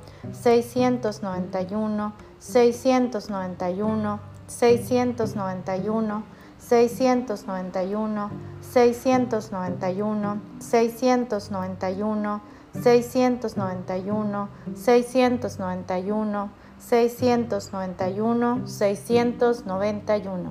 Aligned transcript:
691, 6.58 8.20
691, 8.60 8.60
691, 8.60 10.40
691, 10.60 12.40
691, 12.74 14.48
691, 14.74 16.50
691, 16.88 18.66
691. 18.66 20.50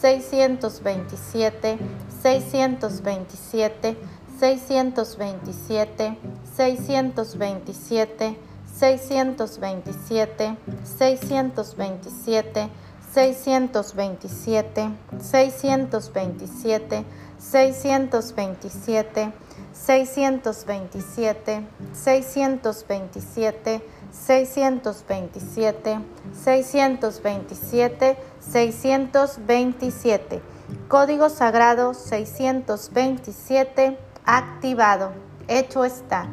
627, 0.00 1.78
627, 2.22 3.96
627, 4.36 6.16
627, 6.56 8.51
627, 8.78 10.56
627, 10.84 12.70
627, 13.12 14.96
627, 15.20 17.04
627, 17.38 19.32
627, 19.72 21.64
627, 21.92 23.82
627, 24.12 26.04
627, 26.32 28.16
627. 28.40 30.42
Código 30.88 31.28
Sagrado 31.28 31.92
627 31.94 33.98
activado. 34.24 35.12
Hecho 35.48 35.84
está. 35.84 36.28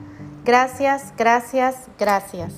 Gracias, 0.45 1.13
gracias, 1.17 1.87
gracias. 1.99 2.53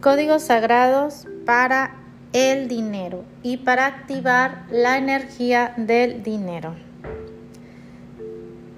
Códigos 0.00 0.44
sagrados 0.44 1.26
para 1.44 1.96
el 2.32 2.68
dinero 2.68 3.24
y 3.42 3.58
para 3.58 3.86
activar 3.86 4.66
la 4.70 4.96
energía 4.96 5.74
del 5.76 6.22
dinero. 6.22 6.74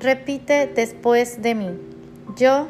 Repite 0.01 0.67
después 0.67 1.43
de 1.43 1.55
mí. 1.55 1.81
Yo 2.37 2.69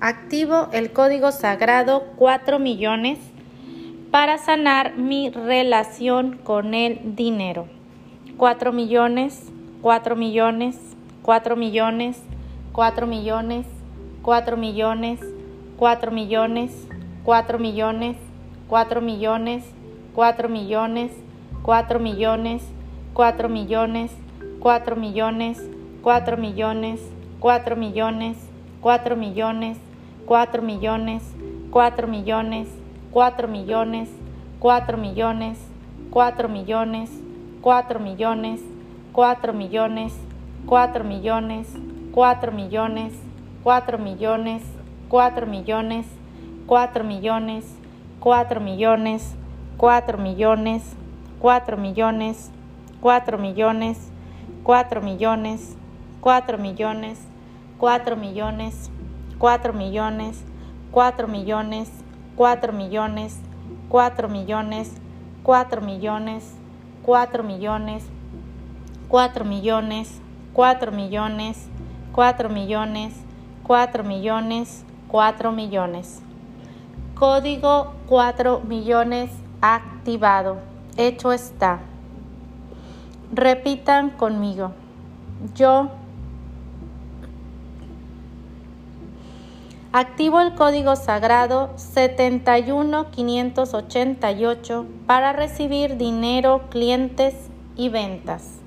activo 0.00 0.68
el 0.72 0.92
código 0.92 1.32
sagrado 1.32 2.04
4 2.16 2.58
millones 2.58 3.18
para 4.10 4.38
sanar 4.38 4.96
mi 4.96 5.30
relación 5.30 6.38
con 6.38 6.74
el 6.74 7.16
dinero. 7.16 7.66
4 8.36 8.72
millones, 8.72 9.42
4 9.82 10.16
millones, 10.16 10.76
4 11.22 11.56
millones, 11.56 12.16
4 12.72 13.06
millones, 13.06 13.66
4 14.22 14.56
millones, 14.56 15.20
4 15.78 16.10
millones, 16.12 16.72
4 17.24 17.58
millones, 17.58 18.12
4 18.66 19.00
millones, 19.00 19.62
cuatro 20.16 20.50
millones, 20.50 21.02
cuatro 21.62 21.98
millones, 21.98 22.62
cuatro 23.12 23.48
millones, 23.48 24.12
cuatro 24.60 24.96
millones, 24.96 25.60
cuatro 26.02 26.36
millones, 26.36 27.02
cuatro 27.40 27.76
millones, 27.76 28.38
cuatro 28.80 29.16
millones, 29.16 29.76
cuatro 30.26 30.60
millones, 30.60 31.22
cuatro 31.70 32.08
millones, 32.08 32.68
cuatro 33.12 33.46
millones, 33.46 34.10
cuatro 34.58 34.98
millones, 34.98 35.58
cuatro 36.10 36.48
millones, 36.48 37.10
cuatro 37.62 38.00
millones, 38.00 38.60
cuatro 39.12 39.54
millones, 39.54 40.12
cuatro 40.64 41.04
millones, 41.04 41.64
cuatro 42.12 42.50
millones, 42.50 43.12
cuatro 43.62 43.98
millones, 43.98 44.62
cuatro 45.06 45.46
millones, 45.46 46.16
cuatro 46.66 47.04
millones, 47.04 47.76
cuatro 48.18 48.58
millones, 48.60 49.36
cuatro 49.78 50.18
millones, 50.18 50.90
cuatro 51.38 51.78
millones, 51.78 52.50
cuatro 53.00 53.38
millones, 53.38 54.10
cuatro 54.64 55.00
millones, 55.00 55.76
cuatro 56.20 56.58
millones, 56.58 57.28
cuatro 57.78 58.16
millones, 58.16 58.90
cuatro 59.38 59.72
millones, 59.72 60.42
cuatro 60.90 61.28
millones, 61.28 61.90
cuatro 62.36 62.72
millones, 62.72 63.38
cuatro 63.88 64.28
millones, 64.28 64.92
cuatro 65.42 65.80
millones, 65.80 66.54
cuatro 67.02 67.42
millones, 67.42 68.04
cuatro 69.08 69.44
millones, 69.44 70.18
cuatro 70.52 70.90
millones, 70.90 71.66
cuatro 72.12 72.48
millones, 72.48 73.14
cuatro 73.62 74.04
millones, 74.04 74.84
cuatro 75.08 75.52
millones. 75.52 76.22
Código 77.14 77.94
cuatro 78.06 78.60
millones 78.60 79.30
activado. 79.60 80.58
Hecho 80.96 81.32
está. 81.32 81.80
Repitan 83.32 84.10
conmigo. 84.10 84.72
Yo 85.54 85.90
Activo 89.98 90.42
el 90.42 90.54
código 90.54 90.94
sagrado 90.94 91.70
setenta 91.76 92.58
y 92.58 92.70
uno 92.70 93.10
quinientos 93.10 93.72
ochenta 93.72 94.30
y 94.30 94.44
ocho 94.44 94.84
para 95.06 95.32
recibir 95.32 95.96
dinero, 95.96 96.64
clientes 96.68 97.34
y 97.76 97.88
ventas. 97.88 98.58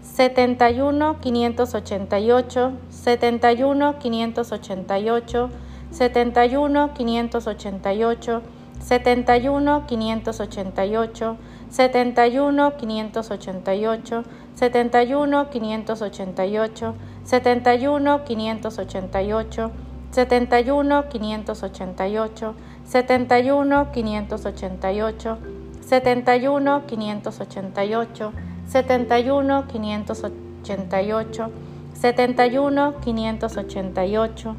Setenta 0.00 0.70
y 0.70 0.80
uno 0.80 1.20
quinientos 1.20 1.74
ochenta 1.74 2.18
y 2.18 2.30
ocho, 2.30 2.72
setenta 2.88 3.52
y 3.52 3.62
uno 3.62 3.98
quinientos 3.98 4.52
ochenta 4.52 4.98
y 4.98 5.10
ocho, 5.10 5.50
setenta 5.90 6.46
y 6.46 6.56
uno 6.56 6.94
quinientos 6.94 7.46
ochenta 7.46 7.92
y 7.92 8.02
ocho, 8.02 8.40
setenta 8.80 9.36
y 9.36 9.48
uno 9.48 9.86
quinientos 9.86 10.40
ochenta 10.40 10.86
y 10.86 10.96
ocho, 10.96 11.36
setenta 11.68 12.26
y 12.26 12.38
uno 12.38 12.78
quinientos 12.78 13.30
ochenta 13.30 13.74
y 13.74 13.84
ocho, 13.84 14.24
setenta 14.54 15.02
y 15.02 15.12
uno 15.12 15.50
quinientos 15.50 16.00
ochenta 16.00 16.46
y 16.46 16.56
ocho, 16.56 16.94
setenta 17.22 17.74
y 17.74 17.86
uno 17.86 18.24
quinientos 18.24 18.78
ochenta 18.78 19.20
y 19.22 19.34
ocho. 19.34 19.70
71 20.14 21.02
588 21.10 22.54
71 22.84 23.86
588 23.92 25.36
71 25.80 26.82
588 26.86 28.32
71 28.64 29.64
588 29.66 31.50
71 31.94 32.94
588 33.02 33.80
71 33.84 34.14
588 34.14 34.56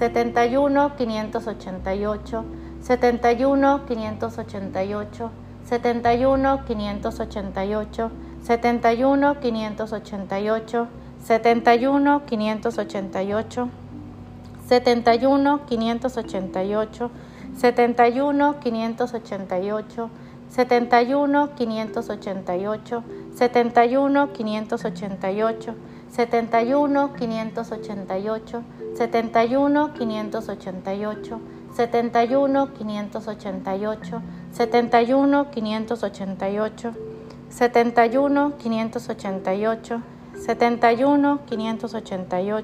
71 0.02 0.90
588 0.98 2.42
71 2.80 3.62
588 3.62 5.30
71 5.62 6.58
588 6.66 8.10
71 8.42 9.34
588 9.40 10.88
71 11.22 12.18
588 12.26 13.28
71 14.66 15.60
588 15.68 17.10
71 17.54 18.58
588 18.58 20.10
71 20.48 21.48
588 21.56 23.02
71 23.34 24.28
588 24.34 25.91
71 26.12 27.08
588 27.18 28.62
71 28.94 29.88
588 29.96 31.40
71 31.74 32.68
588 32.68 34.20
71 34.52 35.46
588 35.50 36.92
71 37.48 38.52
588 38.58 40.02
71 40.28 40.92
588 41.32 42.62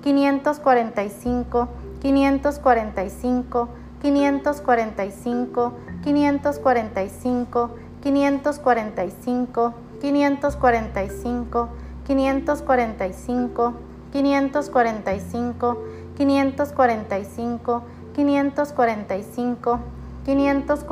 545, 0.00 0.02
545, 0.02 1.68
545, 2.02 3.68
545, 4.02 5.72
545, 6.04 7.70
545, 8.02 9.72
545, 10.02 11.68
545, 12.06 13.72
545, 14.12 15.76
545, 16.12 16.12
545, 16.14 17.80
545, 18.14 19.80
545, 20.24 20.82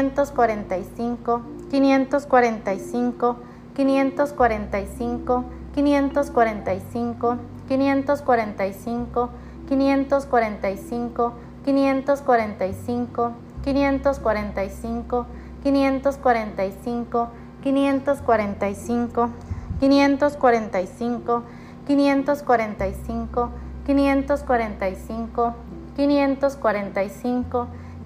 545, 0.00 0.62
545, 1.70 3.34
545, 3.74 5.44
545, 5.74 7.38
545, 7.68 9.28
545, 9.72 11.32
545, 11.64 13.32
545, 13.64 15.24
545, 15.64 17.28
545, 17.62 19.30
545, 19.80 21.42
545, 21.86 21.86
545, 21.86 23.52
545, 23.96 25.54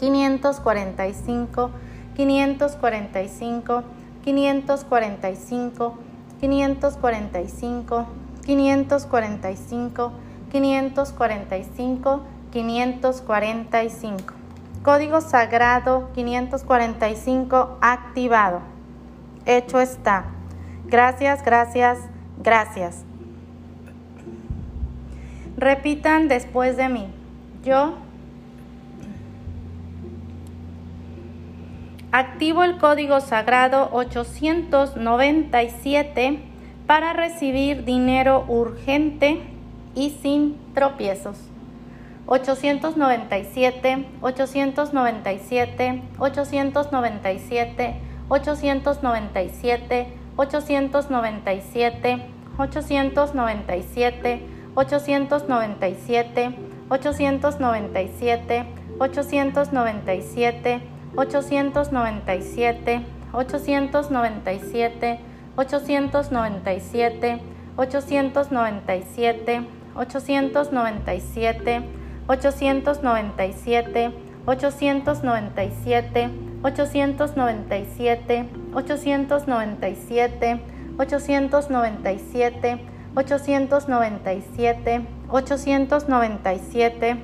545, 0.00 1.70
545, 2.16 4.01
545, 4.24 5.94
545, 6.40 8.06
545, 8.44 10.12
545, 10.50 12.22
545. 12.52 14.34
Código 14.82 15.20
sagrado 15.20 16.10
545 16.14 17.78
activado. 17.80 18.60
Hecho 19.46 19.80
está. 19.80 20.24
Gracias, 20.86 21.44
gracias, 21.44 21.98
gracias. 22.42 23.04
Repitan 25.56 26.28
después 26.28 26.76
de 26.76 26.88
mí. 26.88 27.06
Yo 27.64 27.94
activo 32.12 32.62
el 32.62 32.76
código 32.76 33.20
sagrado 33.20 33.88
897 33.92 36.38
para 36.86 37.12
recibir 37.14 37.84
dinero 37.84 38.44
urgente 38.48 39.40
y 39.94 40.10
sin 40.22 40.58
tropiezos. 40.74 41.38
897, 42.26 44.04
897, 44.20 46.02
897, 46.18 46.18
897, 46.18 47.94
897, 48.28 50.06
897, 50.36 50.36
897, 50.36 52.02
897, 54.76 56.56
897, 56.88 56.88
897, 56.88 58.66
897, 58.98 60.80
897, 61.14 63.04
897, 63.32 65.18
897, 65.56 67.40
897, 67.76 67.76
897, 67.76 69.66
897, 69.94 71.84
897, 72.26 74.12
897, 74.46 76.32
897, 76.64 78.48
897, 78.72 80.58
897, 80.98 82.80
897, 85.28 87.18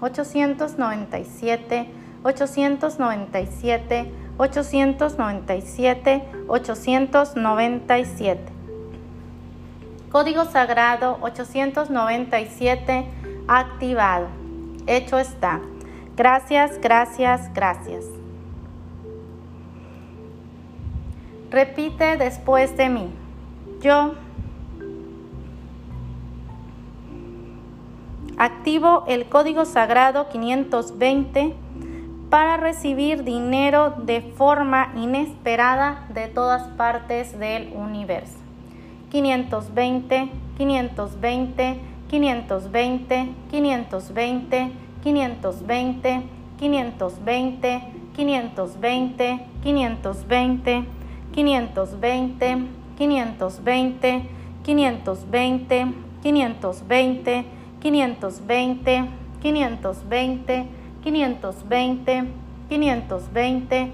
897, 0.00 1.88
897, 2.22 4.12
897, 4.36 6.22
897. 6.46 8.52
Código 10.10 10.44
sagrado 10.44 11.16
897 11.22 13.08
activado. 13.48 14.26
Hecho 14.86 15.18
está. 15.18 15.60
Gracias, 16.16 16.80
gracias, 16.80 17.52
gracias. 17.52 18.04
Repite 21.50 22.16
después 22.16 22.76
de 22.76 22.88
mí. 22.88 23.10
Yo 23.80 24.14
Activo 28.36 29.04
el 29.06 29.26
código 29.26 29.64
sagrado 29.64 30.28
520 30.28 31.54
para 32.30 32.56
recibir 32.56 33.22
dinero 33.22 33.94
de 33.96 34.22
forma 34.22 34.92
inesperada 34.96 36.04
de 36.08 36.26
todas 36.26 36.64
partes 36.70 37.38
del 37.38 37.72
universo. 37.74 38.36
520, 39.10 40.30
520, 40.58 41.78
520, 42.10 43.28
520, 43.52 44.72
520, 45.04 46.22
520, 46.58 47.82
520, 48.16 48.16
520, 48.16 49.36
520, 49.62 50.86
520, 51.34 52.64
520, 52.96 54.24
520, 54.64 55.84
520, 56.22 57.44
520, 57.82 59.04
520, 59.42 60.64
520, 61.10 62.32
520, 62.70 63.92